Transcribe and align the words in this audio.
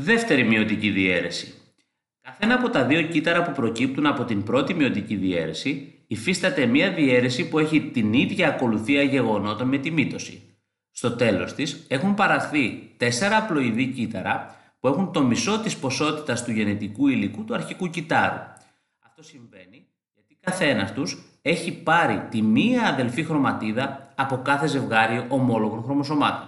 Δεύτερη 0.00 0.44
μειωτική 0.44 0.90
διαίρεση. 0.90 1.54
Καθένα 2.20 2.54
από 2.54 2.70
τα 2.70 2.84
δύο 2.84 3.02
κύτταρα 3.02 3.42
που 3.42 3.52
προκύπτουν 3.52 4.06
από 4.06 4.24
την 4.24 4.42
πρώτη 4.42 4.74
μειωτική 4.74 5.16
διαίρεση 5.16 5.94
υφίσταται 6.06 6.66
μία 6.66 6.92
διαίρεση 6.92 7.48
που 7.48 7.58
έχει 7.58 7.80
την 7.80 8.12
ίδια 8.12 8.48
ακολουθία 8.48 9.02
γεγονότων 9.02 9.68
με 9.68 9.78
τη 9.78 9.90
μύτωση. 9.90 10.42
Στο 10.90 11.12
τέλος 11.12 11.54
της 11.54 11.84
έχουν 11.88 12.14
παραχθεί 12.14 12.94
τέσσερα 12.96 13.36
απλοειδή 13.36 13.86
κύτταρα 13.86 14.56
που 14.80 14.88
έχουν 14.88 15.12
το 15.12 15.22
μισό 15.22 15.60
της 15.60 15.76
ποσότητας 15.76 16.44
του 16.44 16.52
γενετικού 16.52 17.08
υλικού 17.08 17.44
του 17.44 17.54
αρχικού 17.54 17.90
κυτάρου. 17.90 18.40
Αυτό 19.06 19.22
συμβαίνει 19.22 19.86
γιατί 20.14 20.36
καθένας 20.40 20.92
τους 20.92 21.18
έχει 21.42 21.72
πάρει 21.72 22.22
τη 22.30 22.42
μία 22.42 22.86
αδελφή 22.88 23.24
χρωματίδα 23.24 24.12
από 24.14 24.36
κάθε 24.36 24.66
ζευγάρι 24.66 25.24
ομόλογων 25.28 25.82
χρωμοσωμάτων. 25.82 26.46